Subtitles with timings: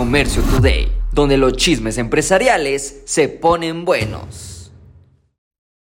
[0.00, 4.72] Comercio Today, donde los chismes empresariales se ponen buenos.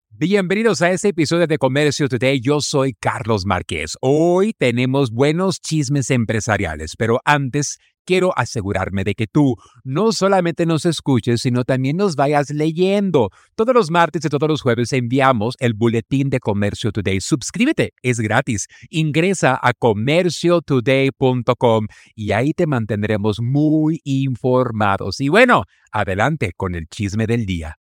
[0.10, 2.40] Bienvenidos a este episodio de Comercio Today.
[2.40, 3.98] Yo soy Carlos Márquez.
[4.00, 10.86] Hoy tenemos buenos chismes empresariales, pero antes quiero asegurarme de que tú no solamente nos
[10.86, 13.30] escuches, sino también nos vayas leyendo.
[13.56, 17.20] Todos los martes y todos los jueves enviamos el boletín de Comercio Today.
[17.22, 18.68] Suscríbete, es gratis.
[18.90, 25.20] Ingresa a comerciotoday.com y ahí te mantendremos muy informados.
[25.20, 27.78] Y bueno, adelante con el chisme del día.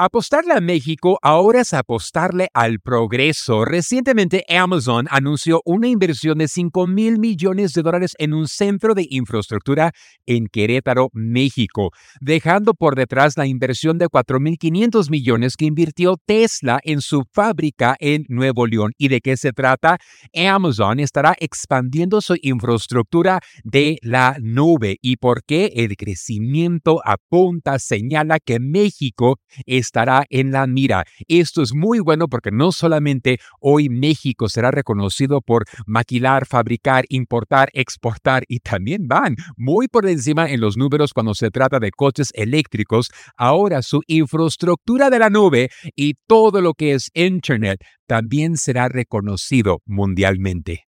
[0.00, 3.64] Apostarle a México ahora es apostarle al progreso.
[3.64, 9.08] Recientemente Amazon anunció una inversión de 5 mil millones de dólares en un centro de
[9.10, 9.90] infraestructura
[10.24, 17.00] en Querétaro, México, dejando por detrás la inversión de 4.500 millones que invirtió Tesla en
[17.00, 18.92] su fábrica en Nuevo León.
[18.98, 19.98] ¿Y de qué se trata?
[20.32, 24.98] Amazon estará expandiendo su infraestructura de la nube.
[25.02, 25.72] ¿Y por qué?
[25.74, 31.04] El crecimiento apunta, señala que México es estará en la mira.
[31.26, 37.70] Esto es muy bueno porque no solamente hoy México será reconocido por maquilar, fabricar, importar,
[37.72, 42.30] exportar y también van muy por encima en los números cuando se trata de coches
[42.34, 43.10] eléctricos.
[43.36, 49.80] Ahora su infraestructura de la nube y todo lo que es Internet también será reconocido
[49.86, 50.87] mundialmente.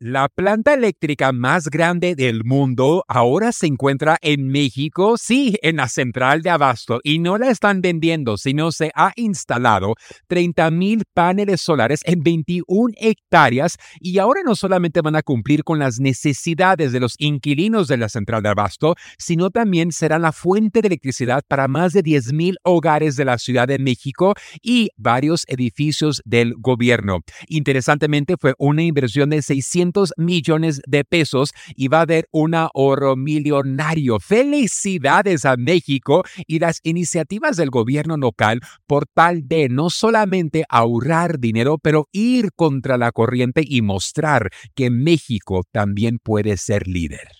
[0.00, 5.88] La planta eléctrica más grande del mundo ahora se encuentra en México, sí, en la
[5.88, 9.96] central de Abasto, y no la están vendiendo, sino se ha instalado
[10.28, 15.80] 30 mil paneles solares en 21 hectáreas y ahora no solamente van a cumplir con
[15.80, 20.80] las necesidades de los inquilinos de la central de Abasto, sino también será la fuente
[20.80, 25.42] de electricidad para más de 10 mil hogares de la Ciudad de México y varios
[25.48, 27.18] edificios del gobierno.
[27.48, 33.16] Interesantemente, fue una inversión de 600 millones de pesos y va a haber un ahorro
[33.16, 34.20] millonario.
[34.20, 41.38] Felicidades a México y las iniciativas del gobierno local por tal de no solamente ahorrar
[41.38, 47.37] dinero, pero ir contra la corriente y mostrar que México también puede ser líder.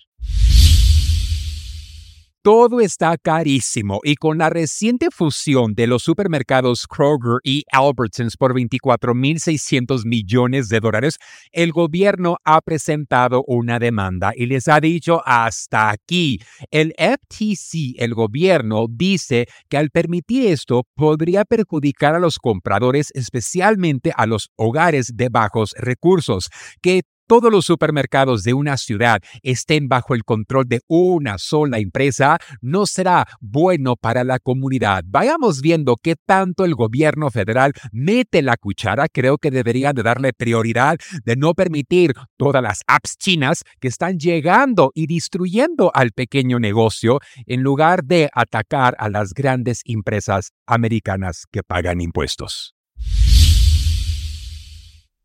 [2.43, 8.55] Todo está carísimo y con la reciente fusión de los supermercados Kroger y Albertsons por
[8.55, 11.19] 24.600 millones de dólares,
[11.51, 16.39] el gobierno ha presentado una demanda y les ha dicho hasta aquí.
[16.71, 24.13] El FTC, el gobierno, dice que al permitir esto podría perjudicar a los compradores, especialmente
[24.17, 26.51] a los hogares de bajos recursos,
[26.81, 32.39] que todos los supermercados de una ciudad estén bajo el control de una sola empresa,
[32.61, 35.05] no será bueno para la comunidad.
[35.07, 39.07] Vayamos viendo qué tanto el gobierno federal mete la cuchara.
[39.09, 44.19] Creo que deberían de darle prioridad de no permitir todas las apps chinas que están
[44.19, 51.45] llegando y destruyendo al pequeño negocio en lugar de atacar a las grandes empresas americanas
[51.53, 52.78] que pagan impuestos.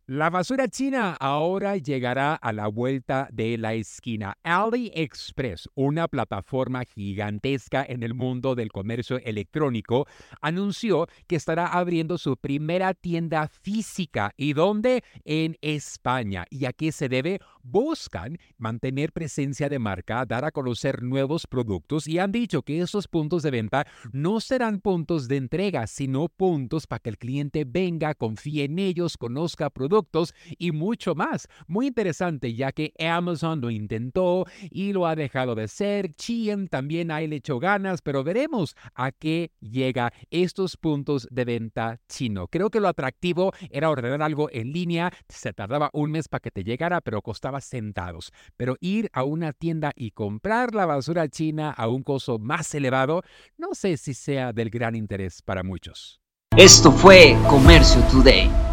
[0.06, 4.38] La basura china ahora llegará a la vuelta de la esquina.
[4.44, 10.06] AliExpress, una plataforma gigantesca en el mundo del comercio electrónico,
[10.42, 14.34] anunció que estará abriendo su primera tienda física.
[14.36, 15.06] ¿Y dónde?
[15.24, 16.48] En España.
[16.50, 17.40] ¿Y a qué se debe?
[17.62, 23.08] Buscan mantener presencia de marca, dar a conocer nuevos productos y han dicho que esos
[23.08, 28.16] puntos de venta no serán puntos de entrega, sino puntos para que el cliente venga,
[28.16, 31.48] confíe en ellos, conozca productos productos y mucho más.
[31.68, 36.14] Muy interesante ya que Amazon lo intentó y lo ha dejado de ser.
[36.16, 42.48] Chien también ha hecho ganas, pero veremos a qué llega estos puntos de venta chino.
[42.48, 46.52] Creo que lo atractivo era ordenar algo en línea, se tardaba un mes para que
[46.52, 48.32] te llegara, pero costaba centavos.
[48.58, 53.22] Pero ir a una tienda y comprar la basura china a un costo más elevado,
[53.58, 56.20] no sé si sea del gran interés para muchos.
[56.58, 58.73] Esto fue Comercio Today.